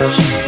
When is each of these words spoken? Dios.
Dios. 0.00 0.39